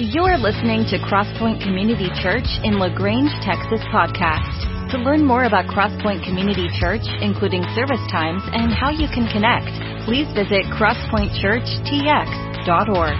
[0.00, 4.92] You're listening to Crosspoint Community Church in La Grange, Texas podcast.
[4.92, 9.66] To learn more about Crosspoint Community Church, including service times and how you can connect,
[10.06, 13.18] please visit crosspointchurchtx.org.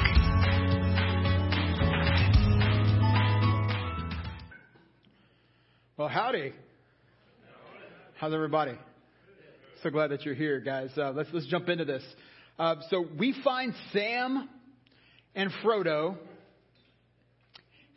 [5.97, 6.53] Well, howdy.
[8.21, 8.79] How's everybody?
[9.83, 10.90] So glad that you're here, guys.
[10.97, 12.04] Uh, let's let's jump into this.
[12.56, 14.49] Uh, so we find Sam
[15.35, 16.19] and Frodo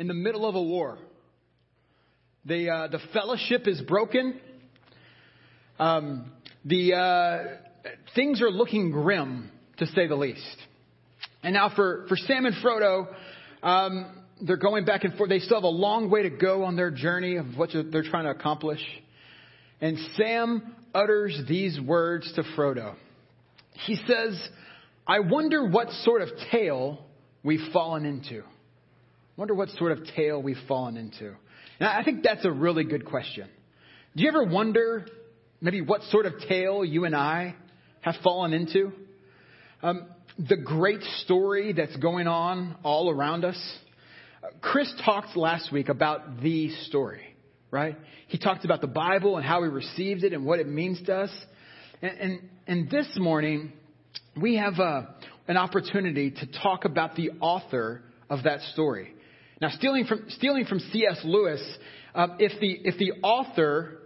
[0.02, 0.98] in the middle of a war.
[2.46, 4.42] The, uh, the fellowship is broken.
[5.78, 6.32] Um,
[6.66, 10.58] the, uh, things are looking grim, to say the least.
[11.44, 13.14] And now for, for Sam and Frodo,
[13.62, 15.30] um, they're going back and forth.
[15.30, 18.24] They still have a long way to go on their journey of what they're trying
[18.24, 18.82] to accomplish.
[19.82, 22.96] And Sam utters these words to Frodo.
[23.86, 24.50] He says,
[25.06, 27.06] I wonder what sort of tale
[27.44, 28.42] we've fallen into
[29.42, 31.34] wonder what sort of tale we've fallen into.
[31.80, 33.50] And I think that's a really good question.
[34.16, 35.08] Do you ever wonder
[35.60, 37.56] maybe what sort of tale you and I
[38.02, 38.92] have fallen into?
[39.82, 40.06] Um,
[40.38, 43.58] the great story that's going on all around us.
[44.62, 47.24] Chris talked last week about the story,
[47.72, 47.98] right?
[48.28, 51.16] He talked about the Bible and how we received it and what it means to
[51.16, 51.32] us.
[52.04, 53.74] And, and, and this morning,
[54.40, 55.06] we have a, uh,
[55.48, 59.16] an opportunity to talk about the author of that story.
[59.62, 61.22] Now, stealing from, stealing from C.S.
[61.24, 61.62] Lewis,
[62.16, 64.00] uh, if, the, if the author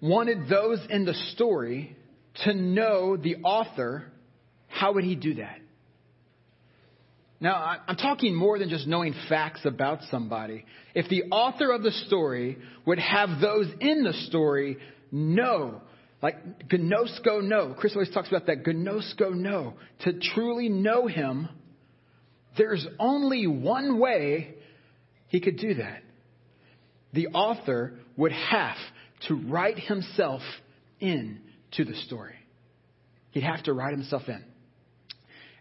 [0.00, 1.96] wanted those in the story
[2.44, 4.10] to know the author,
[4.68, 5.58] how would he do that?
[7.40, 10.64] Now, I'm talking more than just knowing facts about somebody.
[10.94, 14.78] If the author of the story would have those in the story
[15.12, 15.82] know,
[16.20, 21.48] like ginosko know, Chris always talks about that ginosko know, to truly know him,
[22.58, 24.54] there's only one way
[25.28, 26.02] he could do that.
[27.12, 28.76] The author would have
[29.28, 30.42] to write himself
[31.00, 31.40] in
[31.72, 32.34] to the story.
[33.30, 34.44] He'd have to write himself in.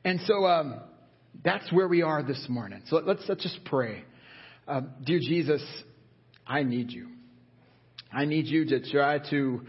[0.04, 0.80] And so um,
[1.44, 2.82] that's where we are this morning.
[2.88, 4.04] So let's, let's just pray.
[4.68, 5.62] Uh, dear Jesus,
[6.46, 7.10] I need you.
[8.12, 9.62] I need you to try to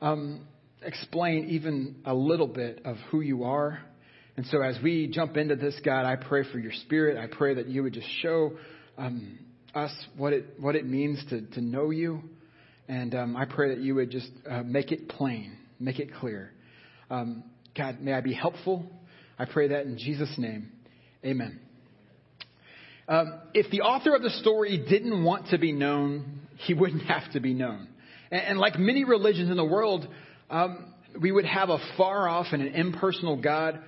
[0.00, 0.46] um,
[0.82, 3.80] explain even a little bit of who you are
[4.38, 7.18] and so as we jump into this, God, I pray for your spirit.
[7.18, 8.52] I pray that you would just show
[8.96, 9.36] um,
[9.74, 12.22] us what it, what it means to, to know you.
[12.86, 16.52] And um, I pray that you would just uh, make it plain, make it clear.
[17.10, 17.42] Um,
[17.76, 18.86] God, may I be helpful.
[19.40, 20.70] I pray that in Jesus' name.
[21.24, 21.58] Amen.
[23.08, 27.28] Um, if the author of the story didn't want to be known, he wouldn't have
[27.32, 27.88] to be known.
[28.30, 30.06] And, and like many religions in the world,
[30.48, 33.82] um, we would have a far off and an impersonal God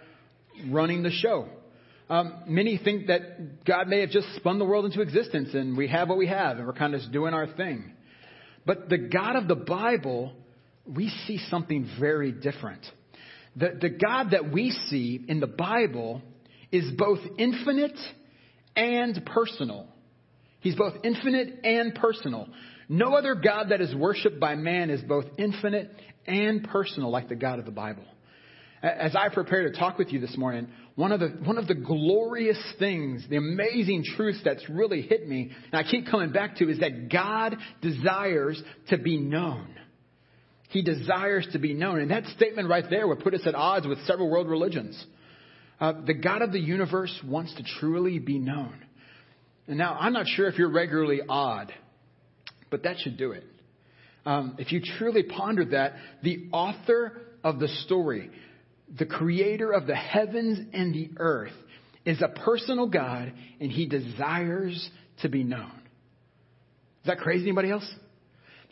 [0.68, 1.48] running the show.
[2.08, 5.86] Um, many think that God may have just spun the world into existence and we
[5.88, 7.92] have what we have and we're kind of just doing our thing.
[8.66, 10.32] But the God of the Bible,
[10.86, 12.84] we see something very different.
[13.56, 16.20] The, the God that we see in the Bible
[16.72, 17.98] is both infinite
[18.76, 19.86] and personal.
[20.60, 22.48] He's both infinite and personal.
[22.88, 25.94] No other God that is worshiped by man is both infinite
[26.26, 28.04] and personal like the God of the Bible.
[28.82, 31.74] As I prepare to talk with you this morning, one of the, one of the
[31.74, 36.70] glorious things, the amazing truths that's really hit me, and I keep coming back to,
[36.70, 39.68] is that God desires to be known.
[40.70, 42.00] He desires to be known.
[42.00, 45.04] And that statement right there would put us at odds with several world religions.
[45.78, 48.74] Uh, the God of the universe wants to truly be known.
[49.66, 51.72] And now, I'm not sure if you're regularly odd,
[52.70, 53.44] but that should do it.
[54.24, 58.30] Um, if you truly ponder that, the author of the story,
[58.98, 61.52] the creator of the heavens and the earth,
[62.04, 64.90] is a personal God and he desires
[65.22, 65.72] to be known.
[67.02, 67.44] Is that crazy?
[67.44, 67.88] Anybody else?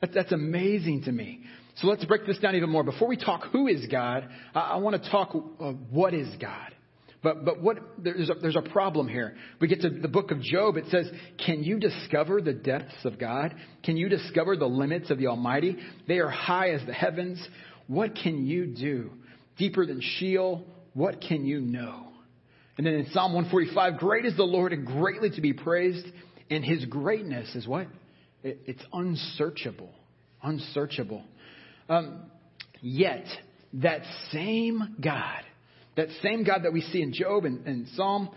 [0.01, 1.41] That, that's amazing to me.
[1.77, 2.83] So let's break this down even more.
[2.83, 6.75] Before we talk who is God, I, I want to talk uh, what is God.
[7.23, 9.35] But, but what, there's a, there's a problem here.
[9.61, 10.77] We get to the book of Job.
[10.77, 11.11] It says,
[11.45, 13.55] Can you discover the depths of God?
[13.83, 15.77] Can you discover the limits of the Almighty?
[16.07, 17.45] They are high as the heavens.
[17.89, 19.11] What can you do?
[19.59, 20.65] Deeper than Sheol,
[20.95, 22.09] what can you know?
[22.77, 26.07] And then in Psalm 145, great is the Lord and greatly to be praised.
[26.49, 27.89] And his greatness is what?
[28.43, 29.91] It, it's unsearchable.
[30.43, 31.25] Unsearchable.
[31.89, 32.23] Um,
[32.81, 33.25] yet,
[33.75, 34.03] that
[34.33, 35.43] same God,
[35.97, 38.31] that same God that we see in Job and, and Psalm,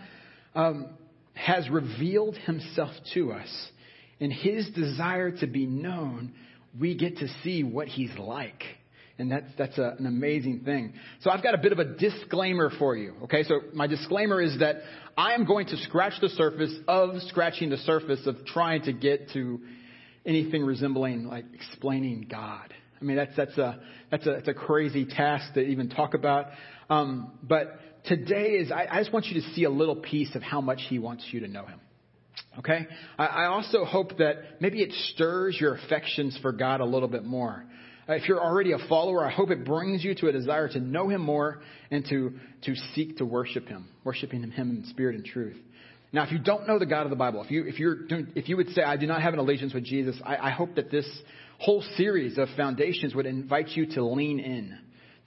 [0.54, 0.88] um,
[1.34, 3.68] has revealed himself to us.
[4.18, 6.34] In his desire to be known,
[6.78, 8.62] we get to see what he's like.
[9.18, 10.94] And that's, that's a, an amazing thing.
[11.20, 13.14] So I've got a bit of a disclaimer for you.
[13.24, 14.76] Okay, so my disclaimer is that
[15.16, 19.30] I am going to scratch the surface of scratching the surface of trying to get
[19.34, 19.60] to
[20.24, 22.72] anything resembling like explaining God.
[23.00, 23.80] I mean, that's, that's a,
[24.10, 26.46] that's a, that's a crazy task to even talk about.
[26.88, 30.42] Um, but today is, I, I just want you to see a little piece of
[30.42, 31.80] how much He wants you to know Him.
[32.60, 32.86] Okay?
[33.18, 37.24] I, I also hope that maybe it stirs your affections for God a little bit
[37.24, 37.64] more.
[38.08, 40.80] Uh, if you're already a follower, I hope it brings you to a desire to
[40.80, 42.32] know Him more and to,
[42.62, 45.56] to seek to worship Him, worshiping Him in spirit and truth.
[46.12, 47.96] Now, if you don't know the God of the Bible, if you, if you're
[48.34, 50.74] if you would say, I do not have an allegiance with Jesus, I, I hope
[50.74, 51.08] that this
[51.58, 54.78] whole series of foundations would invite you to lean in,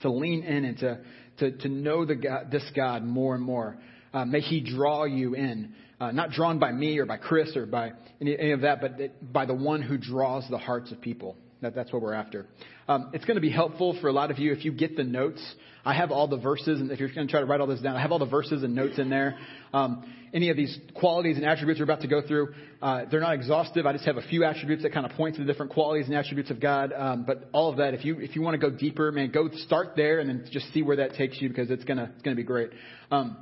[0.02, 1.00] to lean in and to,
[1.38, 3.78] to, to know the God, this God more and more.
[4.14, 7.66] Uh, may He draw you in, uh, not drawn by me or by Chris or
[7.66, 11.36] by any, any of that, but by the one who draws the hearts of people.
[11.62, 12.46] That, that's what we're after.
[12.86, 15.04] Um, it's going to be helpful for a lot of you if you get the
[15.04, 15.42] notes.
[15.84, 17.80] I have all the verses, and if you're going to try to write all this
[17.80, 19.38] down, I have all the verses and notes in there.
[19.72, 23.34] Um, any of these qualities and attributes we're about to go through, uh, they're not
[23.34, 23.86] exhaustive.
[23.86, 26.14] I just have a few attributes that kind of point to the different qualities and
[26.14, 26.92] attributes of God.
[26.92, 29.48] Um, but all of that, if you if you want to go deeper, man, go
[29.54, 32.36] start there and then just see where that takes you because it's gonna it's gonna
[32.36, 32.70] be great.
[33.10, 33.36] Um,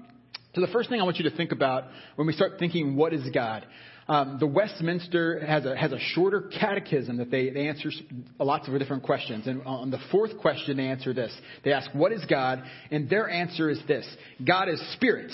[0.54, 1.84] so the first thing I want you to think about
[2.14, 3.66] when we start thinking, what is God?
[4.06, 7.90] Um, the Westminster has a, has a shorter catechism that they, they answer
[8.38, 9.46] lots of different questions.
[9.46, 11.32] And on the fourth question, they answer this.
[11.64, 12.62] They ask, What is God?
[12.90, 14.06] And their answer is this
[14.46, 15.32] God is spirit,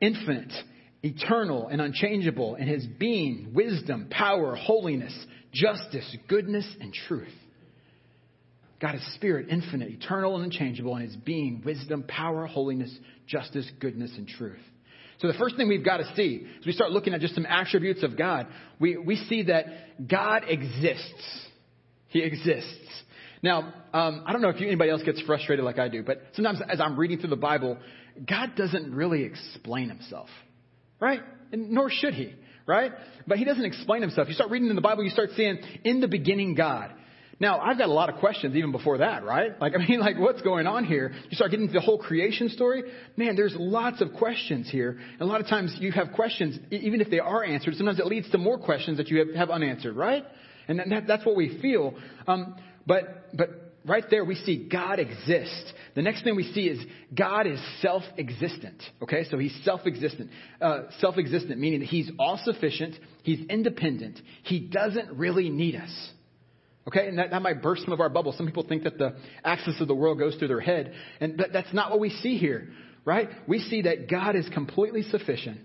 [0.00, 0.52] infinite,
[1.02, 5.14] eternal, and unchangeable in his being, wisdom, power, holiness,
[5.52, 7.28] justice, goodness, and truth.
[8.80, 12.92] God is spirit, infinite, eternal, and unchangeable in his being, wisdom, power, holiness,
[13.26, 14.58] justice, goodness, and truth.
[15.22, 17.46] So the first thing we've got to see is we start looking at just some
[17.46, 18.48] attributes of God.
[18.80, 21.46] We, we see that God exists.
[22.08, 22.68] He exists.
[23.40, 26.60] Now, um, I don't know if anybody else gets frustrated like I do, but sometimes
[26.68, 27.78] as I'm reading through the Bible,
[28.28, 30.28] God doesn't really explain himself,
[31.00, 31.20] right?
[31.52, 32.34] And nor should he,
[32.66, 32.90] right?
[33.26, 34.26] But he doesn't explain himself.
[34.26, 36.92] You start reading in the Bible, you start seeing, in the beginning, God.
[37.42, 39.60] Now, I've got a lot of questions even before that, right?
[39.60, 41.12] Like, I mean, like, what's going on here?
[41.28, 42.84] You start getting to the whole creation story.
[43.16, 44.90] Man, there's lots of questions here.
[44.90, 48.06] And a lot of times you have questions, even if they are answered, sometimes it
[48.06, 50.24] leads to more questions that you have, unanswered, right?
[50.68, 51.94] And that, that's what we feel.
[52.28, 52.54] Um,
[52.86, 55.72] but, but right there we see God exists.
[55.96, 56.78] The next thing we see is
[57.12, 58.80] God is self-existent.
[59.02, 60.30] Okay, so He's self-existent.
[60.60, 62.94] Uh, self-existent meaning that He's all-sufficient.
[63.24, 64.20] He's independent.
[64.44, 66.12] He doesn't really need us.
[66.88, 68.36] Okay, and that, that might burst some of our bubbles.
[68.36, 69.14] Some people think that the
[69.44, 72.38] axis of the world goes through their head, and that, that's not what we see
[72.38, 72.68] here,
[73.04, 73.28] right?
[73.46, 75.60] We see that God is completely sufficient.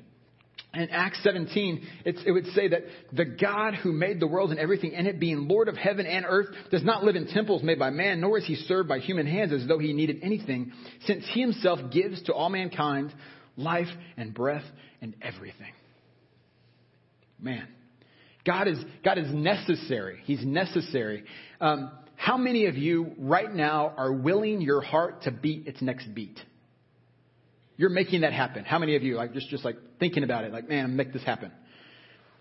[0.73, 4.91] In Acts 17, it would say that the God who made the world and everything
[4.91, 7.89] in it, being Lord of heaven and earth, does not live in temples made by
[7.89, 10.71] man, nor is he served by human hands as though he needed anything,
[11.05, 13.13] since he himself gives to all mankind
[13.55, 13.87] life
[14.17, 14.65] and breath
[15.01, 15.73] and everything.
[17.39, 17.67] Man,
[18.47, 20.19] God is, God is necessary.
[20.23, 21.25] He's necessary.
[21.59, 26.07] Um, how many of you right now are willing your heart to beat its next
[26.15, 26.39] beat?
[27.75, 28.63] You're making that happen.
[28.63, 31.23] How many of you like just just like thinking about it, like man, make this
[31.23, 31.51] happen?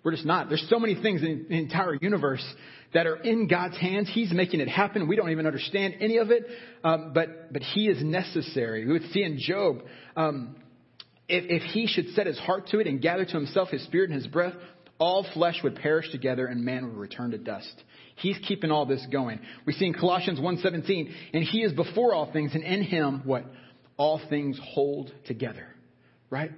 [0.03, 0.49] We're just not.
[0.49, 2.45] There's so many things in the entire universe
[2.95, 4.09] that are in God's hands.
[4.15, 5.09] He's making it happen.
[5.09, 6.47] We don't even understand any of it,
[6.85, 8.87] um, but but He is necessary.
[8.87, 9.83] We would see in Job.
[10.17, 10.57] Um,
[11.29, 14.11] if, if he should set his heart to it and gather to himself his spirit
[14.11, 14.55] and his breath,
[14.99, 17.83] all flesh would perish together and man would return to dust.
[18.17, 19.41] He's keeping all this going.
[19.67, 23.45] We see in Colossians 1:17, and he is before all things, and in him what
[23.97, 25.67] all things hold together.
[26.31, 26.51] Right?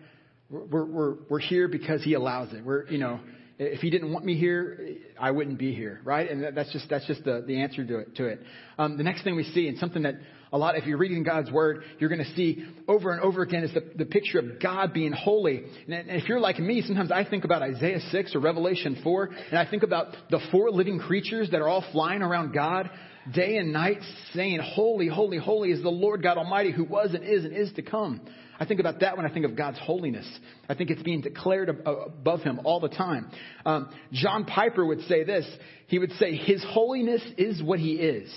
[0.50, 2.64] We're, we're, we're here because he allows it.
[2.64, 3.20] We're, you know,
[3.58, 6.30] if he didn't want me here, I wouldn't be here, right?
[6.30, 8.14] And that's just that's just the, the answer to it.
[8.16, 8.40] To it.
[8.78, 10.14] Um, the next thing we see, and something that
[10.52, 13.64] a lot, if you're reading God's word, you're going to see over and over again
[13.64, 15.64] is the, the picture of God being holy.
[15.88, 19.58] And if you're like me, sometimes I think about Isaiah 6 or Revelation 4, and
[19.58, 22.90] I think about the four living creatures that are all flying around God
[23.32, 23.98] day and night
[24.32, 27.72] saying, Holy, holy, holy is the Lord God Almighty who was and is and is
[27.74, 28.20] to come.
[28.60, 30.26] I think about that when I think of God's holiness.
[30.68, 33.30] I think it's being declared above Him all the time.
[33.64, 35.46] Um, John Piper would say this.
[35.86, 38.32] He would say, His holiness is what He is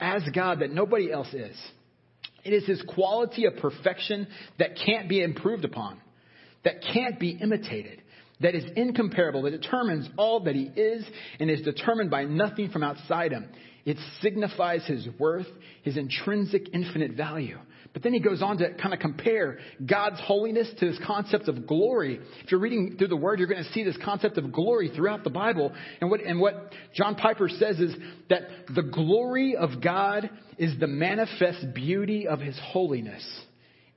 [0.00, 1.56] as God that nobody else is.
[2.44, 4.26] It is his quality of perfection
[4.58, 6.00] that can't be improved upon,
[6.64, 8.02] that can't be imitated,
[8.40, 11.04] that is incomparable, that determines all that he is
[11.38, 13.48] and is determined by nothing from outside him.
[13.84, 15.46] It signifies his worth,
[15.82, 17.58] his intrinsic infinite value.
[17.92, 21.66] But then he goes on to kind of compare God's holiness to this concept of
[21.66, 22.20] glory.
[22.44, 25.24] If you're reading through the Word, you're going to see this concept of glory throughout
[25.24, 25.72] the Bible.
[26.00, 27.94] And what, and what John Piper says is
[28.28, 28.42] that
[28.72, 33.26] the glory of God is the manifest beauty of His holiness.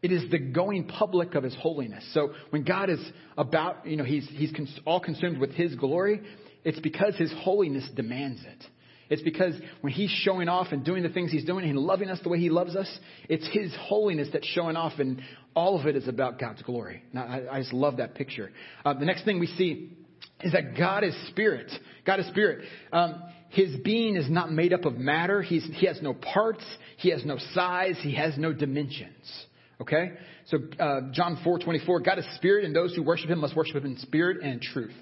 [0.02, 2.04] It is the going public of His holiness.
[2.14, 3.00] So when God is
[3.38, 4.52] about, you know, He's, he's
[4.86, 6.22] all consumed with His glory,
[6.64, 8.66] it's because His holiness demands it.
[9.14, 12.20] It's because when he's showing off and doing the things he's doing and loving us
[12.24, 12.90] the way he loves us,
[13.30, 15.22] it's his holiness that's showing off, and
[15.56, 17.04] all of it is about God's glory.
[17.14, 18.52] Now, I, I just love that picture.
[18.84, 19.96] Uh, the next thing we see
[20.42, 21.72] is that God is spirit.
[22.08, 22.66] God is spirit.
[22.92, 25.44] Um, his being is not made up of matter.
[25.44, 26.66] He's, he has no parts.
[26.98, 27.98] He has no size.
[28.02, 29.46] He has no dimensions.
[29.80, 30.14] Okay?
[30.48, 33.76] So, uh, John 4 24, God is spirit, and those who worship him must worship
[33.76, 34.96] him in spirit and in truth.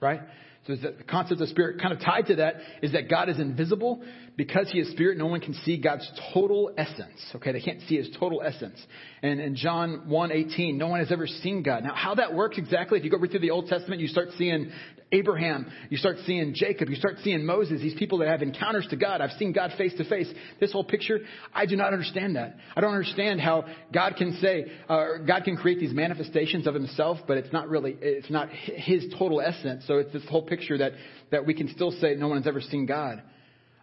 [0.00, 0.20] Right?
[0.66, 4.02] So the concept of spirit kind of tied to that is that God is invisible.
[4.36, 7.18] Because he is spirit, no one can see God's total essence.
[7.36, 8.78] Okay, they can't see his total essence.
[9.22, 11.84] And in John 1:18, no one has ever seen God.
[11.84, 14.70] Now, how that works exactly, if you go through the Old Testament, you start seeing
[15.12, 18.96] Abraham, you start seeing Jacob, you start seeing Moses, these people that have encounters to
[18.96, 19.20] God.
[19.20, 20.28] I've seen God face to face.
[20.58, 21.20] This whole picture,
[21.54, 22.56] I do not understand that.
[22.74, 27.18] I don't understand how God can say, uh, God can create these manifestations of himself,
[27.28, 29.84] but it's not really, it's not his total essence.
[29.86, 30.92] So it's this whole picture that,
[31.30, 33.22] that we can still say no one has ever seen God.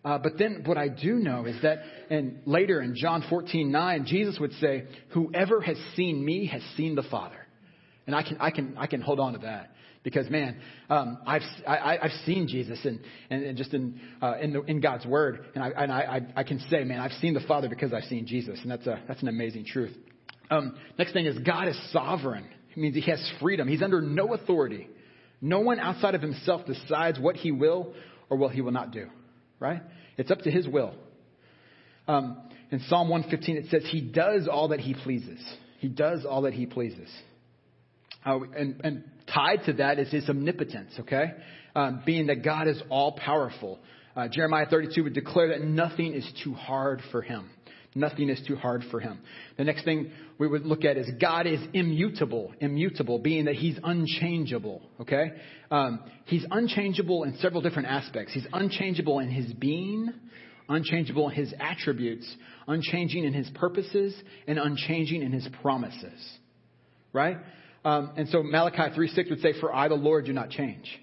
[0.03, 4.05] Uh, but then what I do know is that, and later in John 14, 9,
[4.05, 7.37] Jesus would say, whoever has seen me has seen the Father.
[8.05, 9.69] And I can, I can, I can hold on to that.
[10.03, 14.53] Because man, um, I've I, I've seen Jesus and and, and just in uh, in,
[14.53, 17.41] the, in God's Word, and I and I, I can say, man, I've seen the
[17.41, 19.95] Father because I've seen Jesus, and that's a that's an amazing truth.
[20.51, 22.45] Um, next thing is God is sovereign.
[22.71, 23.67] It means He has freedom.
[23.67, 24.89] He's under no authority.
[25.41, 27.93] No one outside of Himself decides what He will
[28.29, 29.07] or what He will not do
[29.63, 29.81] right?
[30.17, 30.93] It's up to his will.
[32.07, 35.39] Um, in Psalm 115, it says, He does all that He pleases.
[35.79, 37.09] He does all that He pleases.
[38.25, 41.33] Uh, and, and, tied to that is His omnipotence, okay?
[41.75, 43.79] Um, being that God is all powerful.
[44.15, 47.49] Uh, Jeremiah 32 would declare that nothing is too hard for Him.
[47.95, 49.19] Nothing is too hard for him.
[49.57, 52.51] The next thing we would look at is God is immutable.
[52.59, 54.81] Immutable, being that he's unchangeable.
[55.01, 55.33] Okay?
[55.69, 58.33] Um, he's unchangeable in several different aspects.
[58.33, 60.11] He's unchangeable in his being,
[60.67, 62.35] unchangeable in his attributes,
[62.67, 64.15] unchanging in his purposes,
[64.47, 66.37] and unchanging in his promises.
[67.11, 67.37] Right?
[67.85, 70.99] Um, and so Malachi 3:6 would say, For I, the Lord, do not change.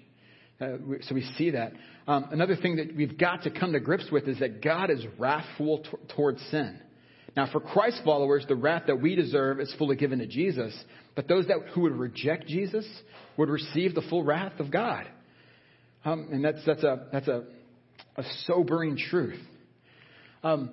[0.59, 1.73] Uh, so we see that.
[2.07, 5.03] Um, another thing that we've got to come to grips with is that God is
[5.17, 6.79] wrathful t- towards sin.
[7.35, 10.77] Now, for Christ followers, the wrath that we deserve is fully given to Jesus,
[11.15, 12.85] but those that who would reject Jesus
[13.37, 15.07] would receive the full wrath of God.
[16.03, 17.43] Um, and that's that's a that's a,
[18.17, 19.39] a sobering truth.
[20.43, 20.71] Um,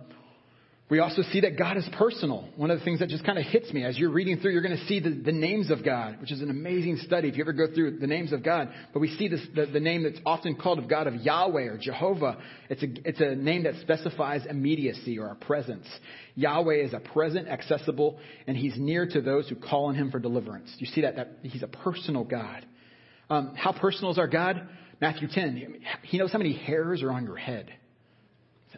[0.90, 2.48] we also see that God is personal.
[2.56, 4.62] One of the things that just kind of hits me as you're reading through, you're
[4.62, 7.44] going to see the, the names of God, which is an amazing study if you
[7.44, 8.70] ever go through the names of God.
[8.94, 11.76] But we see this, the, the name that's often called of God of Yahweh or
[11.76, 12.38] Jehovah.
[12.70, 15.86] It's a, it's a name that specifies immediacy or a presence.
[16.36, 20.18] Yahweh is a present, accessible, and he's near to those who call on him for
[20.18, 20.74] deliverance.
[20.78, 22.64] You see that, that he's a personal God.
[23.28, 24.66] Um, how personal is our God?
[25.02, 25.82] Matthew 10.
[26.04, 27.70] He knows how many hairs are on your head.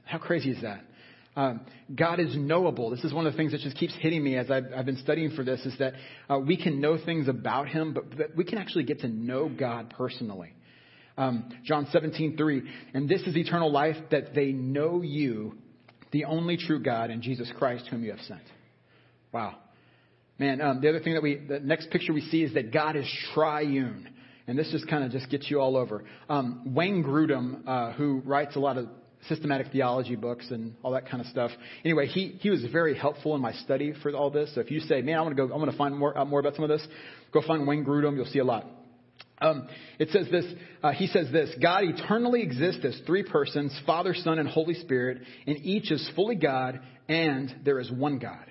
[0.05, 0.85] How crazy is that?
[1.37, 1.61] Um,
[1.95, 2.91] God is knowable.
[2.91, 4.97] This is one of the things that just keeps hitting me as I've, I've been
[4.97, 5.95] studying for this is that
[6.29, 9.49] uh, we can know things about Him, but, but, we can actually get to know
[9.49, 10.55] God personally.
[11.17, 12.63] Um, John 17, 3,
[12.95, 15.57] and this is eternal life that they know you,
[16.13, 18.43] the only true God, and Jesus Christ, whom you have sent.
[19.33, 19.57] Wow.
[20.39, 22.97] Man, um, the other thing that we, the next picture we see is that God
[22.97, 24.09] is triune.
[24.47, 26.05] And this just kind of just gets you all over.
[26.29, 28.89] Um, Wayne Grudem, uh, who writes a lot of
[29.29, 31.51] systematic theology books and all that kind of stuff.
[31.85, 34.51] Anyway, he, he was very helpful in my study for all this.
[34.55, 36.29] So if you say, man, I want to go, I want to find more, out
[36.29, 36.87] more about some of this,
[37.33, 38.17] go find Wayne Grudem.
[38.17, 38.67] You'll see a lot.
[39.43, 40.45] Um, it says this,
[40.83, 45.23] uh, he says this, God eternally exists as three persons, Father, Son, and Holy Spirit,
[45.47, 48.45] and each is fully God, and there is one God.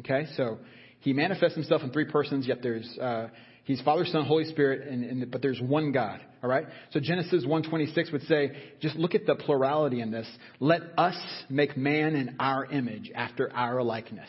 [0.00, 0.58] Okay, so
[0.98, 3.28] he manifests himself in three persons, yet there's, uh,
[3.64, 6.20] He's Father, Son, Holy Spirit, and, and, but there's one God.
[6.42, 6.66] All right.
[6.92, 10.28] So Genesis 1:26 would say, just look at the plurality in this.
[10.60, 11.16] Let us
[11.48, 14.28] make man in our image, after our likeness.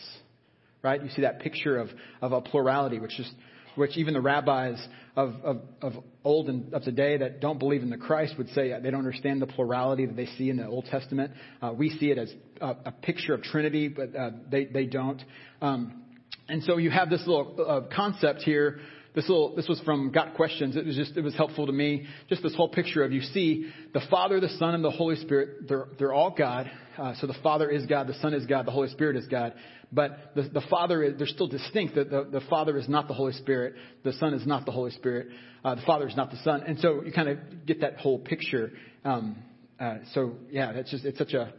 [0.81, 1.03] Right.
[1.03, 1.89] You see that picture of
[2.21, 3.29] of a plurality, which is
[3.75, 4.81] which even the rabbis
[5.17, 8.69] of, of, of old and of today that don't believe in the Christ would say
[8.81, 11.31] they don't understand the plurality that they see in the Old Testament.
[11.61, 15.21] Uh, we see it as a, a, picture of Trinity, but uh, they they don't.
[15.61, 16.03] Um,
[16.47, 18.79] and so you have this little uh, concept here
[19.15, 20.75] this little, this was from Got Questions.
[20.75, 22.05] It was just, it was helpful to me.
[22.29, 25.67] Just this whole picture of you see the Father, the Son, and the Holy Spirit.
[25.67, 26.69] They're, they're all God.
[26.97, 29.53] Uh, so the Father is God, the Son is God, the Holy Spirit is God.
[29.91, 31.95] But the, the Father is, they're still distinct.
[31.95, 33.75] The, the, the Father is not the Holy Spirit.
[34.03, 35.27] The Son is not the Holy Spirit.
[35.63, 36.63] Uh, the Father is not the Son.
[36.67, 38.73] And so you kind of get that whole picture.
[39.03, 39.37] Um,
[39.79, 41.53] uh, so yeah, that's just, it's such a,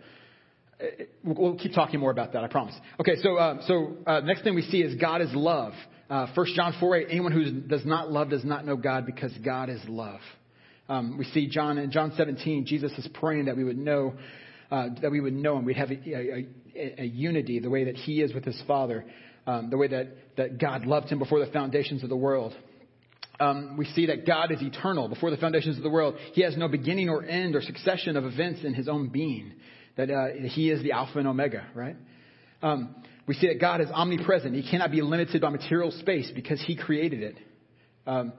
[1.24, 2.74] we'll keep talking more about that, I promise.
[3.00, 5.72] Okay, so, uh, so uh, next thing we see is God is love.
[6.08, 9.32] Uh, 1 John 4 8, anyone who does not love does not know God because
[9.44, 10.20] God is love.
[10.88, 14.14] Um, we see John in John 17, Jesus is praying that we would know,
[14.70, 15.64] uh, that we would know him.
[15.64, 19.04] We'd have a, a, a, a, unity, the way that he is with his Father,
[19.48, 22.54] um, the way that, that God loved him before the foundations of the world.
[23.40, 26.14] Um, we see that God is eternal before the foundations of the world.
[26.32, 29.52] He has no beginning or end or succession of events in his own being.
[29.96, 31.96] That uh, he is the Alpha and Omega, right?
[32.62, 32.94] Um,
[33.26, 34.54] we see that God is omnipresent.
[34.54, 37.36] He cannot be limited by material space because He created it.
[38.06, 38.32] Um,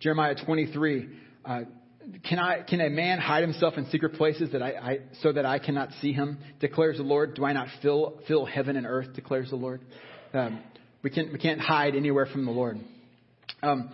[0.00, 1.08] Jeremiah 23.
[1.44, 1.60] Uh,
[2.28, 5.46] can I can a man hide himself in secret places that I, I, so that
[5.46, 6.38] I cannot see him?
[6.58, 7.34] Declares the Lord.
[7.34, 9.14] Do I not fill fill heaven and earth?
[9.14, 9.82] Declares the Lord.
[10.34, 10.60] Um,
[11.02, 12.80] we can't we can't hide anywhere from the Lord.
[13.62, 13.90] Um,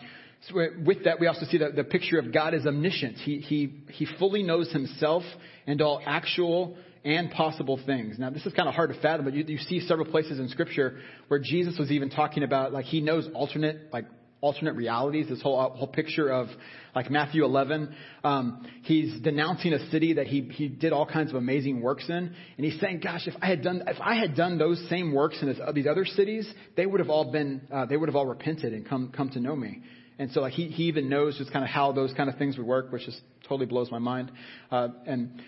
[0.48, 3.16] so with that, we also see that the picture of God is omniscient.
[3.16, 5.24] He he he fully knows himself
[5.66, 8.18] and all actual and possible things.
[8.18, 10.48] Now, this is kind of hard to fathom, but you, you see several places in
[10.48, 14.06] Scripture where Jesus was even talking about, like, he knows alternate, like,
[14.40, 16.48] alternate realities, this whole, whole picture of,
[16.94, 17.94] like, Matthew 11.
[18.22, 22.14] Um, he's denouncing a city that he, he did all kinds of amazing works in,
[22.14, 25.38] and he's saying, gosh, if I had done, if I had done those same works
[25.40, 28.26] in this, these other cities, they would have all been, uh, they would have all
[28.26, 29.82] repented and come, come to know me.
[30.20, 32.56] And so, like, he, he even knows just kind of how those kind of things
[32.58, 34.32] would work, which just totally blows my mind.
[34.70, 35.40] Uh, and,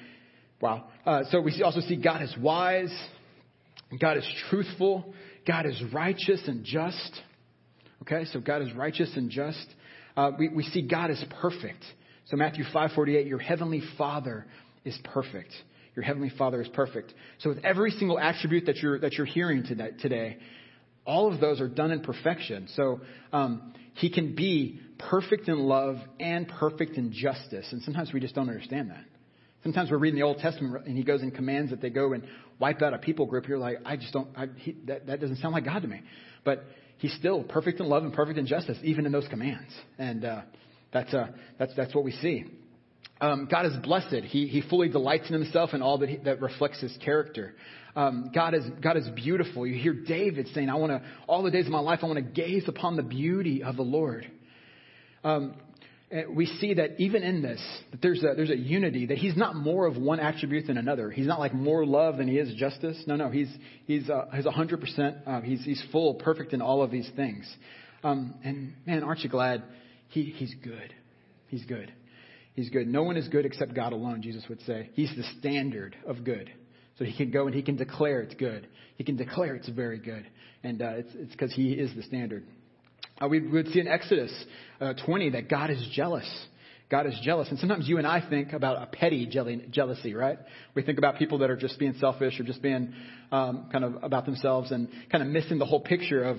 [0.60, 0.84] Wow.
[1.06, 2.94] Uh, so we also see God is wise,
[3.98, 5.14] God is truthful,
[5.46, 7.20] God is righteous and just.
[8.02, 9.66] Okay, so God is righteous and just.
[10.16, 11.84] Uh, we, we see God is perfect.
[12.26, 14.46] So Matthew 5:48, your heavenly Father
[14.84, 15.52] is perfect.
[15.96, 17.12] Your heavenly Father is perfect.
[17.38, 20.38] So with every single attribute that you're that you're hearing today, today
[21.06, 22.68] all of those are done in perfection.
[22.76, 23.00] So
[23.32, 28.34] um, He can be perfect in love and perfect in justice, and sometimes we just
[28.34, 29.04] don't understand that.
[29.62, 32.24] Sometimes we're reading the Old Testament and he goes and commands that they go and
[32.58, 33.46] wipe out a people group.
[33.46, 36.00] You're like, I just don't, I, he, that, that doesn't sound like God to me.
[36.44, 36.64] But
[36.98, 39.70] he's still perfect in love and perfect in justice, even in those commands.
[39.98, 40.42] And uh,
[40.92, 42.44] that's, uh, that's, that's what we see.
[43.20, 44.24] Um, God is blessed.
[44.24, 47.54] He, he fully delights in himself and all that, he, that reflects his character.
[47.94, 49.66] Um, God is God is beautiful.
[49.66, 52.18] You hear David saying, "I want to all the days of my life I want
[52.18, 54.30] to gaze upon the beauty of the Lord."
[55.24, 55.56] Um,
[56.34, 57.60] we see that even in this,
[57.92, 61.10] that there's a, there's a unity, that he's not more of one attribute than another.
[61.10, 63.00] He's not like more love than he is justice.
[63.06, 63.48] No, no, he's,
[63.86, 67.48] he's, uh, he's 100%, uh, he's, he's full, perfect in all of these things.
[68.02, 69.62] Um, and man, aren't you glad
[70.08, 70.92] he, he's good?
[71.46, 71.92] He's good.
[72.54, 72.88] He's good.
[72.88, 74.90] No one is good except God alone, Jesus would say.
[74.94, 76.50] He's the standard of good.
[76.98, 78.66] So he can go and he can declare it's good.
[78.96, 80.26] He can declare it's very good.
[80.62, 82.46] And uh, it's because he is the standard.
[83.20, 84.32] Uh, we would see in Exodus
[84.80, 86.28] uh, 20 that God is jealous.
[86.90, 87.48] God is jealous.
[87.50, 90.38] And sometimes you and I think about a petty jealousy, right?
[90.74, 92.92] We think about people that are just being selfish or just being
[93.30, 96.38] um, kind of about themselves and kind of missing the whole picture of,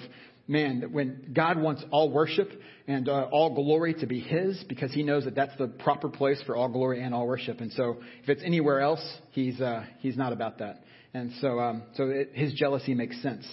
[0.49, 2.49] man, when God wants all worship
[2.85, 6.41] and uh, all glory to be His because He knows that that's the proper place
[6.45, 7.61] for all glory and all worship.
[7.61, 10.83] And so if it's anywhere else, He's, uh, he's not about that.
[11.13, 13.47] And so, um, so it, His jealousy makes sense.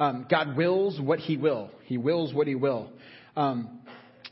[0.00, 1.70] Um, God wills what He will.
[1.84, 2.90] He wills what He will.
[3.36, 3.80] Um,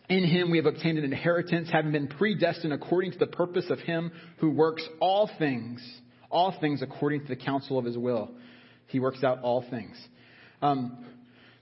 [0.09, 3.79] in Him we have obtained an inheritance, having been predestined according to the purpose of
[3.81, 5.87] Him who works all things,
[6.31, 8.31] all things according to the counsel of His will.
[8.87, 9.97] He works out all things.
[10.63, 11.05] Um,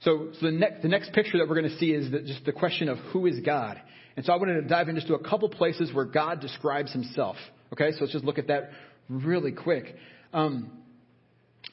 [0.01, 2.53] so, so the, next, the next picture that we're going to see is just the
[2.53, 3.81] question of who is God.
[4.17, 7.37] And so I wanted to dive into just a couple places where God describes Himself.
[7.73, 8.71] Okay, so let's just look at that
[9.09, 9.97] really quick.
[10.33, 10.71] Um,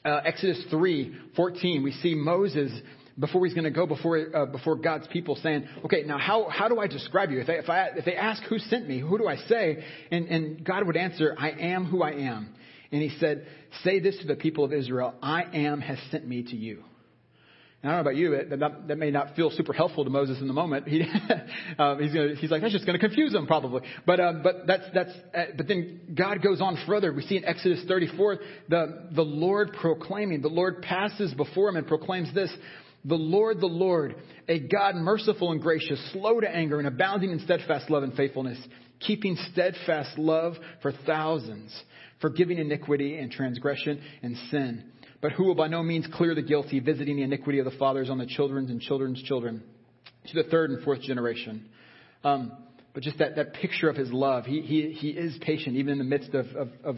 [0.04, 2.70] uh, Exodus 3 14, we see Moses
[3.18, 6.68] before he's going to go before uh, before God's people, saying, "Okay, now how how
[6.68, 7.40] do I describe you?
[7.40, 10.26] If they, if, I, if they ask who sent me, who do I say?" And,
[10.26, 12.54] and God would answer, "I am who I am."
[12.92, 13.46] And He said,
[13.82, 16.84] "Say this to the people of Israel: I am has sent me to you."
[17.84, 20.40] I don't know about you, that, that, that may not feel super helpful to Moses
[20.40, 20.88] in the moment.
[20.94, 21.02] He,
[21.78, 23.82] um, he's, gonna, he's like, that's just going to confuse him probably.
[24.06, 27.12] But, um, but that's, that's, uh, but then God goes on further.
[27.12, 31.86] We see in Exodus 34, the, the Lord proclaiming, the Lord passes before him and
[31.86, 32.50] proclaims this,
[33.04, 34.14] the Lord, the Lord,
[34.48, 38.58] a God merciful and gracious, slow to anger and abounding in steadfast love and faithfulness,
[39.00, 41.74] keeping steadfast love for thousands,
[42.20, 44.90] forgiving iniquity and transgression and sin
[45.24, 48.10] but who will by no means clear the guilty, visiting the iniquity of the fathers
[48.10, 49.62] on the children's and children's children
[50.26, 51.66] to the third and fourth generation.
[52.22, 52.52] Um,
[52.92, 54.44] but just that, that picture of his love.
[54.44, 56.96] He, he, he is patient, even in the midst of, of, of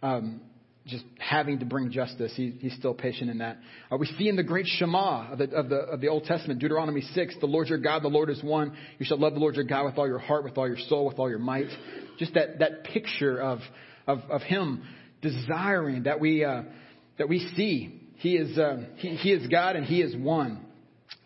[0.00, 0.42] um,
[0.86, 2.32] just having to bring justice.
[2.36, 3.58] He, he's still patient in that.
[3.90, 6.60] Uh, we see in the great Shema of the, of, the, of the Old Testament,
[6.60, 8.76] Deuteronomy 6, the Lord your God, the Lord is one.
[9.00, 11.04] You shall love the Lord your God with all your heart, with all your soul,
[11.04, 11.66] with all your might.
[12.16, 13.58] Just that, that picture of,
[14.06, 14.84] of, of him
[15.20, 16.62] desiring that we, uh,
[17.18, 18.02] that we see.
[18.16, 20.66] He is, uh, he, he is God and he is one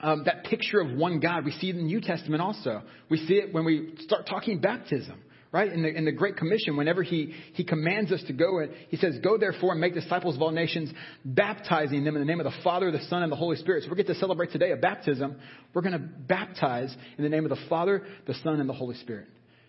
[0.00, 1.44] um, that picture of one God.
[1.44, 2.82] We see it in the New Testament also.
[3.08, 5.20] We see it when we start talking baptism,
[5.52, 5.70] right?
[5.70, 9.18] In the, in the Great Commission, whenever he, he commands us to go, he says,
[9.22, 10.90] Go therefore and make disciples of all nations,
[11.24, 13.84] baptizing them in the name of the Father, the Son, and the Holy Spirit.
[13.84, 15.38] So we get to celebrate today a baptism.
[15.74, 18.96] We're going to baptize in the name of the Father, the Son, and the Holy
[18.96, 19.28] Spirit.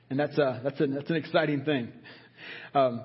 [0.10, 1.92] And that's, a, that's, a, that's an exciting thing.
[2.74, 3.04] Um,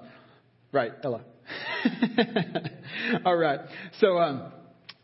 [0.72, 1.20] right, Ella.
[3.24, 3.60] all right.
[4.00, 4.52] So, um,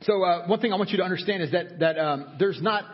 [0.03, 2.85] so uh, one thing I want you to understand is that that um, there's not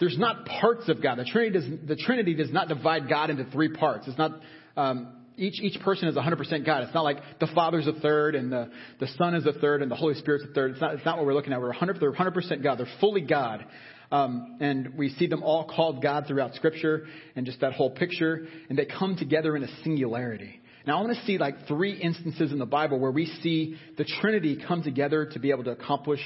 [0.00, 1.18] there's not parts of God.
[1.18, 4.06] The Trinity does the Trinity does not divide God into three parts.
[4.08, 4.40] It's not
[4.76, 6.82] um, each each person is 100% God.
[6.82, 9.90] It's not like the Father's a third and the the Son is a third and
[9.90, 10.72] the Holy Spirit's a third.
[10.72, 11.60] It's not it's not what we're looking at.
[11.60, 12.78] We're 100 they're 100% God.
[12.78, 13.64] They're fully God.
[14.10, 17.06] Um, and we see them all called God throughout Scripture
[17.36, 20.57] and just that whole picture, and they come together in a singularity.
[20.88, 24.04] Now, I want to see like three instances in the Bible where we see the
[24.04, 26.20] Trinity come together to be able to accomplish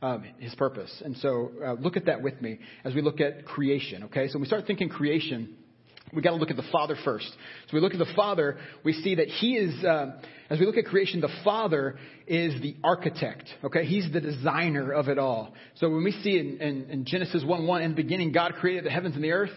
[0.00, 0.90] um, his purpose.
[1.04, 4.28] And so uh, look at that with me as we look at creation, okay?
[4.28, 5.54] So when we start thinking creation,
[6.14, 7.28] we got to look at the Father first.
[7.30, 10.78] So we look at the Father, we see that He is, uh, as we look
[10.78, 13.44] at creation, the Father is the architect.
[13.64, 15.52] Okay, He's the designer of it all.
[15.74, 18.90] So when we see in, in, in Genesis 1:1, in the beginning, God created the
[18.90, 19.52] heavens and the earth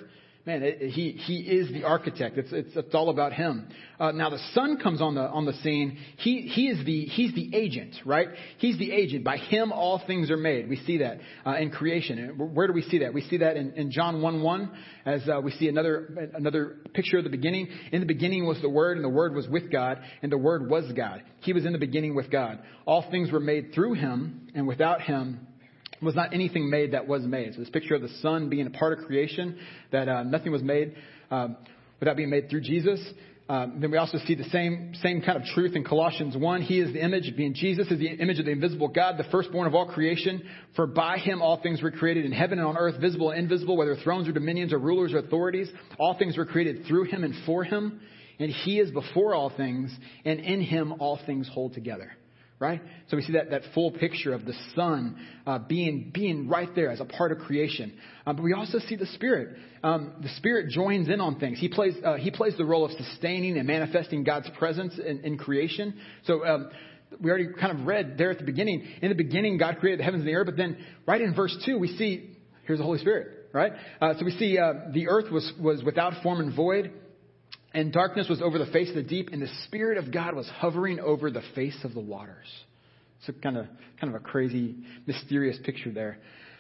[0.50, 2.38] man, he, he is the architect.
[2.38, 3.68] It's, it's, it's all about him.
[4.00, 6.00] Uh, now the son comes on the, on the scene.
[6.18, 8.30] He, he is the, he's the agent, right?
[8.58, 9.24] He's the agent.
[9.24, 10.68] By him all things are made.
[10.68, 12.36] We see that uh, in creation.
[12.54, 13.14] Where do we see that?
[13.14, 14.72] We see that in, in John 1 1
[15.06, 17.68] as uh, we see another, another picture of the beginning.
[17.92, 20.68] In the beginning was the Word, and the Word was with God, and the Word
[20.68, 21.22] was God.
[21.42, 22.60] He was in the beginning with God.
[22.88, 25.48] All things were made through him, and without him
[26.02, 27.54] was not anything made that was made.
[27.54, 29.58] So this picture of the Son being a part of creation,
[29.92, 30.96] that uh, nothing was made
[31.32, 31.58] um,
[32.00, 33.00] without being made through Jesus.
[33.50, 36.62] Um, then we also see the same same kind of truth in Colossians 1.
[36.62, 39.66] He is the image, being Jesus is the image of the invisible God, the firstborn
[39.66, 40.44] of all creation.
[40.76, 43.76] For by him all things were created in heaven and on earth, visible and invisible,
[43.76, 45.68] whether thrones or dominions or rulers or authorities.
[45.98, 48.00] All things were created through him and for him.
[48.38, 52.12] And he is before all things, and in him all things hold together
[52.60, 52.82] right?
[53.08, 55.18] So we see that, that full picture of the Son
[55.48, 57.94] uh, being, being right there as a part of creation.
[58.26, 59.56] Um, but we also see the Spirit.
[59.82, 61.58] Um, the Spirit joins in on things.
[61.58, 65.38] He plays, uh, he plays the role of sustaining and manifesting God's presence in, in
[65.38, 65.98] creation.
[66.26, 66.70] So um,
[67.22, 68.86] we already kind of read there at the beginning.
[69.02, 70.48] In the beginning, God created the heavens and the earth.
[70.48, 73.72] But then right in verse 2, we see, here's the Holy Spirit, right?
[74.02, 76.92] Uh, so we see uh, the earth was, was without form and void
[77.74, 80.50] and darkness was over the face of the deep, and the Spirit of God was
[80.58, 82.48] hovering over the face of the waters.
[83.20, 83.68] It's a kind of,
[84.00, 86.18] kind of a crazy, mysterious picture there.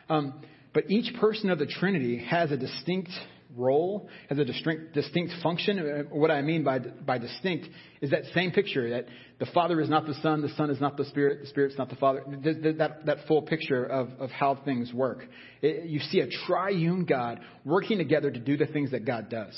[0.09, 0.41] Um,
[0.73, 3.09] but each person of the Trinity has a distinct
[3.57, 5.79] role, has a distinct, distinct function.
[5.79, 7.67] Uh, what I mean by, by distinct
[8.01, 9.05] is that same picture that
[9.39, 11.89] the Father is not the Son, the Son is not the Spirit, the Spirit's not
[11.89, 12.23] the Father.
[12.43, 15.25] That, that full picture of, of how things work.
[15.61, 19.55] It, you see a triune God working together to do the things that God does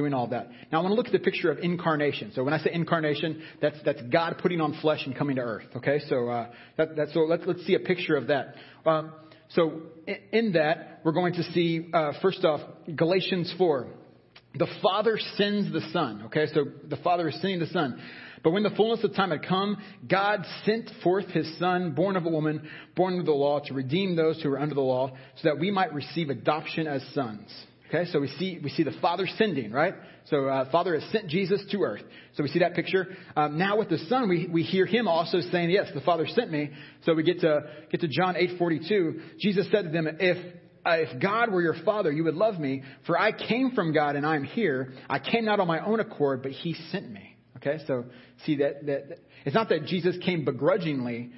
[0.00, 0.44] doing all that.
[0.70, 2.26] Now I want to look at the picture of incarnation.
[2.34, 3.30] So when I say incarnation,
[3.60, 5.68] that's that's God putting on flesh and coming to earth.
[5.78, 8.54] Okay, so uh, that, so let's let's see a picture of that.
[8.86, 9.12] Um,
[9.56, 9.60] so
[10.32, 12.60] in that we're going to see uh, first off
[12.94, 13.88] Galatians four.
[14.54, 16.22] The Father sends the Son.
[16.26, 18.00] Okay, so the Father is sending the Son.
[18.42, 19.76] But when the fullness of time had come,
[20.08, 24.16] God sent forth his Son, born of a woman, born under the law, to redeem
[24.16, 27.48] those who were under the law, so that we might receive adoption as sons.
[27.88, 29.94] Okay, so we see we see the Father sending, right?
[30.26, 32.02] So uh, Father has sent Jesus to earth.
[32.34, 33.06] So we see that picture.
[33.34, 36.50] Um, now with the Son, we, we hear him also saying, "Yes, the Father sent
[36.50, 36.70] me."
[37.04, 39.22] So we get to get to John eight forty two.
[39.38, 42.82] Jesus said to them, "If uh, if God were your Father, you would love me,
[43.06, 44.92] for I came from God and I am here.
[45.08, 48.04] I came not on my own accord, but He sent me." Okay, so
[48.44, 51.30] see that that, that it's not that Jesus came begrudgingly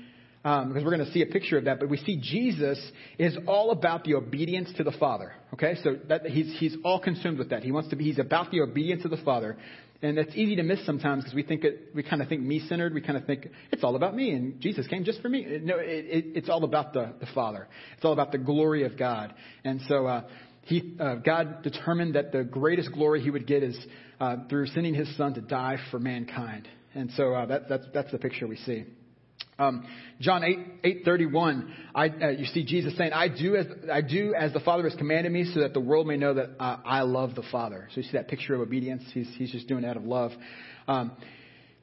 [0.45, 1.81] um, because we're going to see a picture of that.
[1.81, 2.79] But we see Jesus
[3.19, 5.33] is all about the obedience to the Father.
[5.55, 7.63] Okay, so that, he's he's all consumed with that.
[7.63, 8.05] He wants to be.
[8.05, 9.57] He's about the obedience of the Father,
[10.03, 12.61] and that's easy to miss sometimes because we think it, we kind of think me
[12.69, 12.95] centered.
[12.95, 15.47] We kind of think it's all about me, and Jesus came just for me.
[15.63, 17.69] No, it, it, it's all about the the Father.
[17.97, 20.07] It's all about the glory of God, and so.
[20.07, 20.23] Uh,
[20.63, 23.77] he, uh, God determined that the greatest glory he would get is
[24.21, 26.69] uh, through sending his son to die for mankind.
[26.95, 28.85] And so uh, that, that's, that's the picture we see.
[29.61, 29.87] Um,
[30.21, 34.55] John 8, 831, I, uh, you see Jesus saying, I do, as, I do as
[34.55, 37.35] the Father has commanded me so that the world may know that uh, I love
[37.35, 37.87] the Father.
[37.91, 39.03] So you see that picture of obedience.
[39.13, 40.33] He's, he's just doing it out of love.
[40.89, 41.13] Um,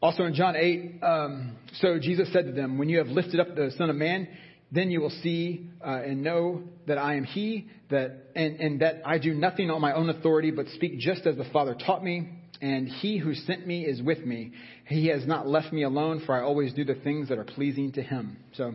[0.01, 3.55] also in John 8, um, so Jesus said to them, When you have lifted up
[3.55, 4.27] the Son of Man,
[4.71, 9.03] then you will see uh, and know that I am He, that and, and that
[9.05, 12.29] I do nothing on my own authority, but speak just as the Father taught me.
[12.61, 14.51] And He who sent me is with me.
[14.87, 17.91] He has not left me alone, for I always do the things that are pleasing
[17.93, 18.37] to Him.
[18.53, 18.73] So,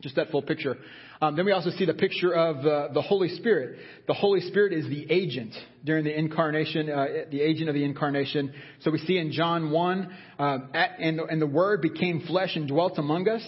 [0.00, 0.76] just that full picture.
[1.20, 3.78] Um, then we also see the picture of uh, the Holy Spirit.
[4.08, 5.54] The Holy Spirit is the agent
[5.84, 8.52] during the incarnation, uh, the agent of the incarnation.
[8.80, 12.66] So we see in John 1, uh, at, and, and the Word became flesh and
[12.66, 13.42] dwelt among us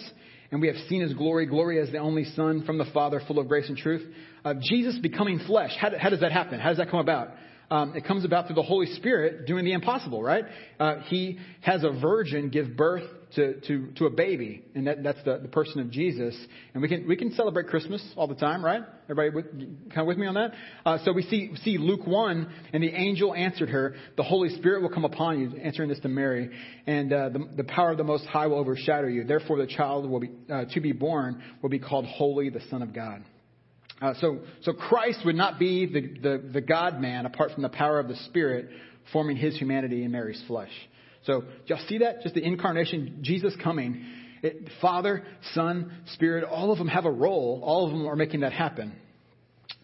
[0.54, 3.40] and we have seen his glory, glory as the only Son from the Father, full
[3.40, 4.02] of grace and truth.
[4.44, 5.72] Uh, Jesus becoming flesh.
[5.80, 6.60] How, how, does that happen?
[6.60, 7.30] How does that come about?
[7.74, 10.44] Um, it comes about through the Holy Spirit doing the impossible, right?
[10.78, 13.02] Uh, he has a virgin give birth
[13.34, 16.36] to, to, to a baby, and that, that's the, the person of Jesus.
[16.72, 18.82] And we can, we can celebrate Christmas all the time, right?
[19.10, 19.50] Everybody with,
[19.88, 20.52] kind of with me on that?
[20.86, 24.82] Uh, so we see, see Luke 1, and the angel answered her, The Holy Spirit
[24.82, 26.50] will come upon you, answering this to Mary,
[26.86, 29.24] and uh, the, the power of the Most High will overshadow you.
[29.24, 32.82] Therefore, the child will be, uh, to be born will be called Holy, the Son
[32.82, 33.24] of God.
[34.04, 37.70] Uh, so, so Christ would not be the, the, the God man apart from the
[37.70, 38.68] power of the Spirit
[39.14, 40.68] forming his humanity in Mary's flesh.
[41.24, 42.20] So, do y'all see that?
[42.20, 44.04] Just the incarnation, Jesus coming.
[44.42, 47.62] It, Father, Son, Spirit, all of them have a role.
[47.64, 48.94] All of them are making that happen.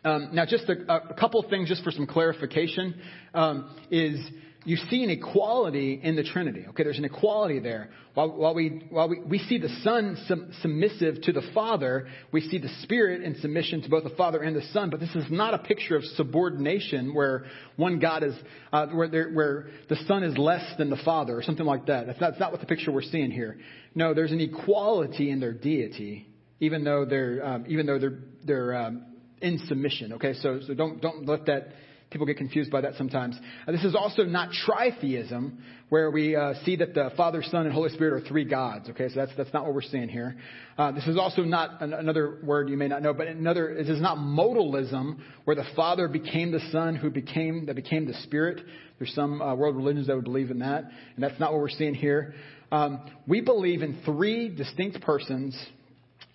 [0.04, 3.00] Um, now, just a, a couple things, just for some clarification,
[3.32, 4.20] um, is
[4.64, 6.66] you see an equality in the Trinity.
[6.68, 7.90] Okay, there's an equality there.
[8.12, 10.18] While, while, we, while we, we see the Son
[10.60, 14.54] submissive to the Father, we see the Spirit in submission to both the Father and
[14.54, 14.90] the Son.
[14.90, 17.44] But this is not a picture of subordination where
[17.76, 18.34] one God is,
[18.72, 22.06] uh, where, there, where the Son is less than the Father or something like that.
[22.06, 23.58] That's not, that's not what the picture we're seeing here.
[23.94, 26.26] No, there's an equality in their deity,
[26.58, 29.06] even though they're, um, even though they're, they're um,
[29.40, 30.12] in submission.
[30.14, 31.68] Okay, so, so don't, don't let that
[32.10, 33.38] People get confused by that sometimes.
[33.66, 35.52] Uh, this is also not tritheism,
[35.90, 38.88] where we uh, see that the Father, Son, and Holy Spirit are three gods.
[38.90, 40.36] Okay, so that's that's not what we're seeing here.
[40.76, 43.74] Uh, this is also not an, another word you may not know, but another.
[43.78, 48.14] This is not modalism, where the Father became the Son, who became that became the
[48.24, 48.60] Spirit.
[48.98, 50.82] There's some uh, world religions that would believe in that,
[51.14, 52.34] and that's not what we're seeing here.
[52.72, 55.56] Um, we believe in three distinct persons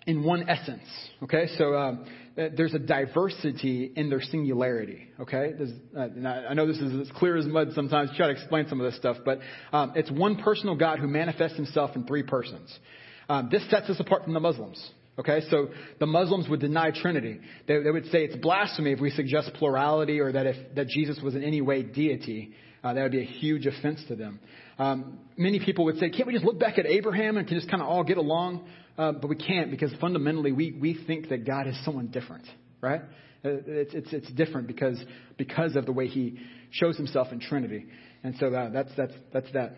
[0.06, 0.84] in one essence.
[1.22, 5.08] Okay, so um, there's a diversity in their singularity.
[5.20, 5.52] Okay,
[5.96, 6.00] uh,
[6.48, 8.10] I know this is as clear as mud sometimes.
[8.16, 9.40] Try to explain some of this stuff, but
[9.72, 12.78] um, it's one personal God who manifests Himself in three persons.
[13.28, 14.90] Um, this sets us apart from the Muslims.
[15.18, 15.68] Okay, so
[15.98, 17.40] the Muslims would deny Trinity.
[17.66, 21.18] They, they, would say it's blasphemy if we suggest plurality or that if that Jesus
[21.22, 22.52] was in any way deity.
[22.84, 24.38] Uh, that would be a huge offense to them.
[24.78, 27.70] Um, many people would say, can't we just look back at Abraham and can just
[27.70, 28.68] kind of all get along?
[28.98, 32.44] Uh, but we can't because fundamentally we, we think that God is someone different,
[32.80, 33.02] right?
[33.44, 34.98] Uh, it's, it's, it's different because,
[35.36, 36.38] because of the way he
[36.70, 37.86] shows himself in Trinity.
[38.24, 39.76] And so that, uh, that's, that's, that's that.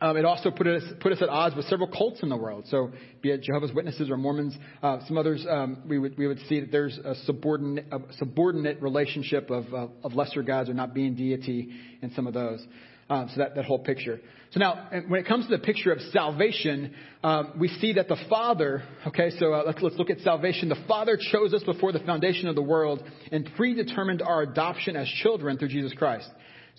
[0.00, 2.64] Um, it also put us, put us at odds with several cults in the world.
[2.68, 6.38] So, be it Jehovah's Witnesses or Mormons, uh, some others, um, we, would, we would
[6.48, 10.94] see that there's a subordinate, a subordinate relationship of, uh, of lesser gods or not
[10.94, 12.64] being deity in some of those.
[13.10, 14.20] Um, so that, that whole picture.
[14.50, 18.16] So now, when it comes to the picture of salvation, um, we see that the
[18.28, 20.68] Father, okay, so uh, let's, let's look at salvation.
[20.68, 25.08] The Father chose us before the foundation of the world and predetermined our adoption as
[25.22, 26.28] children through Jesus Christ.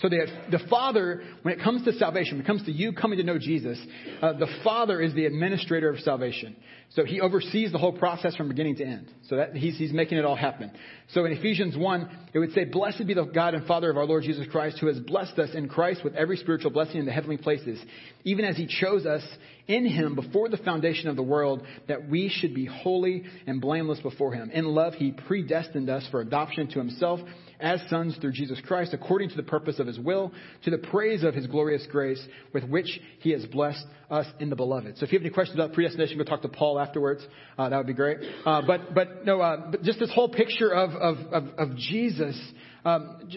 [0.01, 3.17] So the, the Father, when it comes to salvation, when it comes to you coming
[3.17, 3.77] to know Jesus,
[4.21, 6.55] uh, the Father is the administrator of salvation.
[6.91, 9.11] So he oversees the whole process from beginning to end.
[9.27, 10.71] So that, he's, he's making it all happen.
[11.09, 14.05] So in Ephesians 1, it would say, Blessed be the God and Father of our
[14.05, 17.11] Lord Jesus Christ, who has blessed us in Christ with every spiritual blessing in the
[17.11, 17.79] heavenly places,
[18.23, 19.23] even as he chose us
[19.67, 23.99] in him before the foundation of the world, that we should be holy and blameless
[23.99, 24.49] before him.
[24.49, 27.19] In love, he predestined us for adoption to himself
[27.59, 30.31] as sons through Jesus Christ, according to the purpose of his will,
[30.63, 34.55] to the praise of his glorious grace, with which he has blessed us in the
[34.55, 34.97] beloved.
[34.97, 37.25] So if you have any questions about predestination, go talk to Paul afterwards.
[37.57, 38.17] Uh, that would be great.
[38.45, 42.39] Uh, but, but no, uh, but just this whole picture of, of, of, of Jesus,
[42.85, 43.29] um,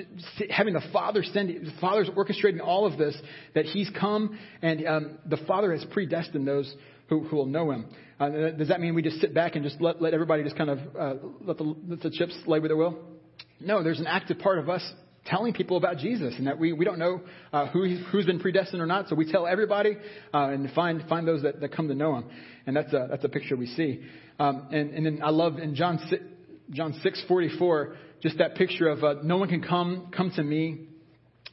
[0.50, 3.16] having the Father send, the Father's orchestrating all of this,
[3.54, 6.72] that He's come and um, the Father has predestined those
[7.08, 7.86] who, who will know Him.
[8.20, 10.70] Uh, does that mean we just sit back and just let, let everybody just kind
[10.70, 12.96] of uh, let, the, let the chips lay where they will?
[13.64, 14.82] No, there's an active part of us
[15.24, 17.20] telling people about Jesus and that we, we don't know
[17.52, 19.08] uh, who, who's been predestined or not.
[19.08, 19.96] So we tell everybody
[20.34, 22.24] uh, and find, find those that, that come to know him.
[22.66, 24.02] And that's a, that's a picture we see.
[24.38, 26.00] Um, and, and then I love in John,
[26.70, 30.88] John 6, 44, just that picture of uh, no one can come, come to me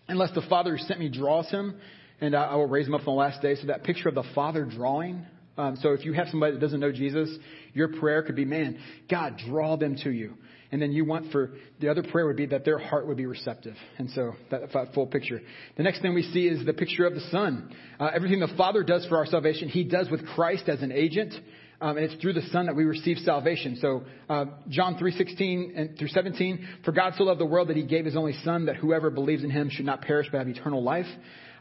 [0.07, 1.79] unless the Father who sent me draws him
[2.21, 3.55] and I will raise him up on the last day.
[3.55, 5.25] So that picture of the Father drawing
[5.57, 7.29] Um, so if you have somebody that doesn't know Jesus,
[7.73, 10.35] your prayer could be, man, God, draw them to you.
[10.71, 13.25] And then you want for the other prayer would be that their heart would be
[13.25, 13.75] receptive.
[13.97, 15.41] And so that, that full picture.
[15.77, 17.75] The next thing we see is the picture of the Son.
[17.99, 21.33] Uh, everything the Father does for our salvation, He does with Christ as an agent.
[21.81, 23.77] Um, and it's through the Son that we receive salvation.
[23.81, 27.83] So uh, John 3:16 and through 17, for God so loved the world that He
[27.83, 30.83] gave His only Son, that whoever believes in Him should not perish but have eternal
[30.83, 31.07] life.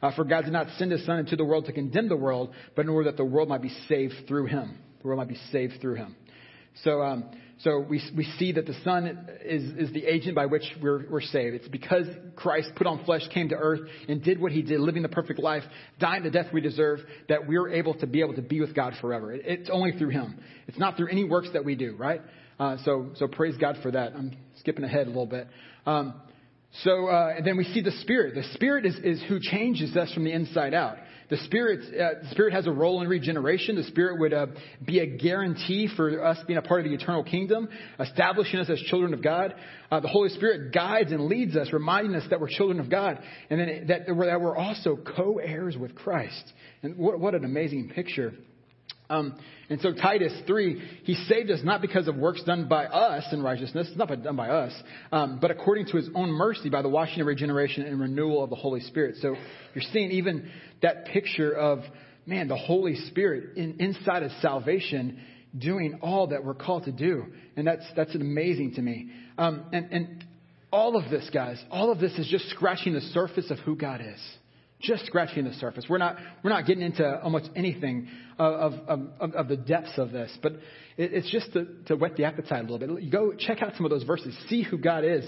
[0.02, 2.52] Uh, for God did not send His Son into the world to condemn the world,
[2.74, 4.78] but in order that the world might be saved through Him.
[5.00, 6.16] The world might be saved through Him.
[6.82, 10.62] So, um, so we, we see that the Son is, is the agent by which
[10.80, 11.56] we're, we're saved.
[11.56, 15.02] It's because Christ put on flesh, came to earth, and did what he did, living
[15.02, 15.64] the perfect life,
[15.98, 18.94] dying the death we deserve, that we're able to be able to be with God
[19.00, 19.32] forever.
[19.32, 20.40] It, it's only through him.
[20.68, 22.20] It's not through any works that we do, right?
[22.60, 24.12] Uh, so, so praise God for that.
[24.14, 25.48] I'm skipping ahead a little bit.
[25.84, 26.14] Um,
[26.84, 28.34] so, uh, and then we see the Spirit.
[28.34, 30.98] The Spirit is, is who changes us from the inside out.
[31.30, 33.76] The Spirit, uh, the Spirit has a role in regeneration.
[33.76, 34.46] The Spirit would uh,
[34.84, 37.68] be a guarantee for us being a part of the eternal kingdom,
[38.00, 39.54] establishing us as children of God.
[39.90, 43.18] Uh, the Holy Spirit guides and leads us, reminding us that we're children of God,
[43.50, 46.52] and then that, that we're also co-heirs with Christ.
[46.82, 48.32] And what, what an amazing picture
[49.10, 49.34] um,
[49.70, 53.42] and so Titus 3, he saved us not because of works done by us in
[53.42, 54.72] righteousness, not done by us,
[55.12, 58.50] um, but according to his own mercy by the washing of regeneration and renewal of
[58.50, 59.16] the Holy Spirit.
[59.20, 59.34] So
[59.74, 60.50] you're seeing even
[60.82, 61.80] that picture of,
[62.26, 65.20] man, the Holy Spirit in, inside of salvation
[65.58, 67.24] doing all that we're called to do.
[67.56, 69.10] And that's, that's amazing to me.
[69.38, 70.24] Um, and, and
[70.70, 74.02] all of this, guys, all of this is just scratching the surface of who God
[74.02, 74.20] is
[74.80, 75.84] just scratching the surface.
[75.88, 80.12] We're not, we're not getting into almost anything of, of, of, of the depths of
[80.12, 80.52] this, but
[80.96, 83.10] it, it's just to, to whet the appetite a little bit.
[83.10, 85.24] Go check out some of those verses, see who God is,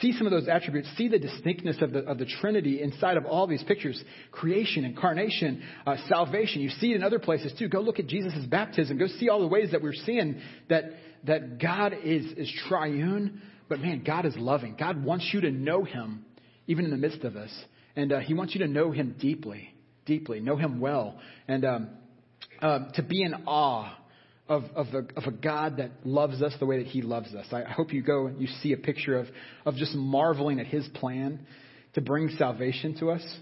[0.00, 3.26] see some of those attributes, see the distinctness of the, of the Trinity inside of
[3.26, 6.62] all these pictures creation, incarnation, uh, salvation.
[6.62, 7.68] You see it in other places too.
[7.68, 8.96] Go look at Jesus' baptism.
[8.96, 10.40] Go see all the ways that we're seeing
[10.70, 10.84] that,
[11.24, 14.76] that God is, is triune, but man, God is loving.
[14.78, 16.24] God wants you to know Him
[16.66, 17.52] even in the midst of this.
[17.96, 19.74] And uh, He wants you to know Him deeply,
[20.06, 21.88] deeply, know Him well, and um,
[22.60, 23.96] uh, to be in awe
[24.48, 27.46] of, of, a, of a God that loves us the way that He loves us.
[27.52, 29.26] I, I hope you go and you see a picture of,
[29.64, 31.46] of just marveling at His plan
[31.94, 33.36] to bring salvation to us.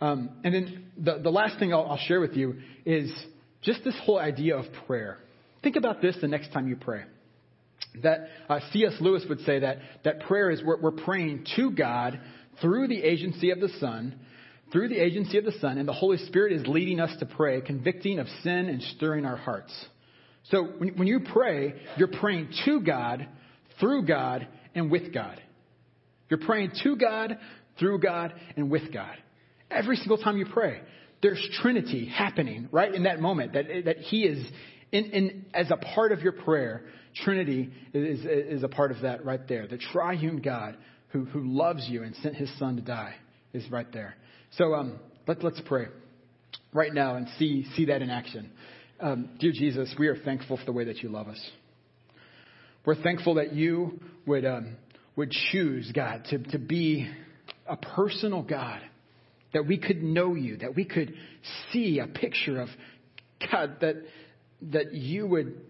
[0.00, 3.10] Um, and then the, the last thing I'll, I'll share with you is
[3.62, 5.18] just this whole idea of prayer.
[5.62, 7.02] Think about this the next time you pray.
[8.02, 8.92] That uh, C.S.
[9.00, 12.20] Lewis would say that, that prayer is we're, we're praying to God
[12.60, 14.18] through the agency of the Son,
[14.72, 17.60] through the agency of the Son, and the Holy Spirit is leading us to pray,
[17.60, 19.72] convicting of sin and stirring our hearts.
[20.50, 23.26] So when, when you pray, you're praying to God,
[23.80, 25.40] through God, and with God.
[26.28, 27.38] You're praying to God,
[27.78, 29.16] through God, and with God.
[29.70, 30.80] Every single time you pray,
[31.22, 33.54] there's Trinity happening right in that moment.
[33.54, 34.46] That, that He is,
[34.92, 36.84] in, in, as a part of your prayer,
[37.24, 39.66] Trinity is, is a part of that right there.
[39.66, 40.76] The triune God
[41.10, 43.14] who, who loves you and sent his son to die
[43.52, 44.16] is right there.
[44.56, 45.86] So um, let, let's pray
[46.72, 48.50] right now and see, see that in action.
[49.00, 51.40] Um, dear Jesus, we are thankful for the way that you love us.
[52.84, 54.76] We're thankful that you would, um,
[55.16, 57.08] would choose, God, to, to be
[57.66, 58.80] a personal God,
[59.52, 61.14] that we could know you, that we could
[61.72, 62.68] see a picture of
[63.50, 63.96] God, that,
[64.62, 65.60] that you would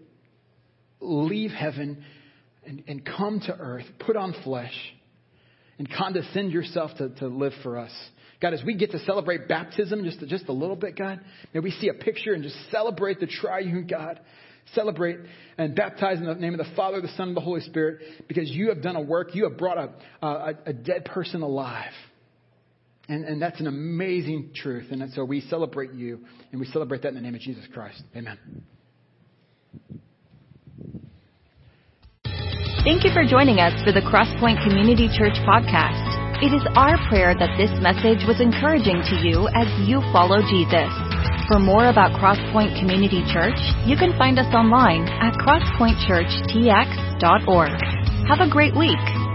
[1.01, 2.03] leave heaven
[2.65, 4.73] and, and come to earth, put on flesh
[5.79, 7.91] and condescend yourself to, to live for us.
[8.41, 11.19] God, as we get to celebrate baptism just, just a little bit, God,
[11.53, 14.19] may we see a picture and just celebrate the triune God.
[14.75, 15.17] Celebrate
[15.57, 18.51] and baptize in the name of the Father, the Son, and the Holy Spirit because
[18.51, 19.33] you have done a work.
[19.33, 21.91] You have brought a, a, a dead person alive.
[23.07, 24.91] And, and that's an amazing truth.
[24.91, 26.19] And so we celebrate you,
[26.51, 28.03] and we celebrate that in the name of Jesus Christ.
[28.15, 28.37] Amen.
[32.83, 35.99] Thank you for joining us for the Crosspoint Community Church podcast.
[36.39, 40.87] It is our prayer that this message was encouraging to you as you follow Jesus.
[41.51, 47.75] For more about Crosspoint Community Church, you can find us online at crosspointchurchtx.org.
[48.31, 49.28] Have a great week.